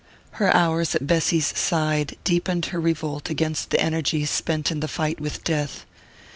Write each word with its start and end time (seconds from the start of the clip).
Her 0.31 0.51
hours 0.55 0.95
at 0.95 1.05
Bessy's 1.05 1.55
side 1.55 2.17
deepened 2.23 2.65
her 2.73 2.81
revolt 2.81 3.29
against 3.29 3.69
the 3.69 3.79
energy 3.79 4.25
spent 4.25 4.71
in 4.71 4.79
the 4.79 4.87
fight 4.87 5.19
with 5.21 5.43
death. 5.43 5.85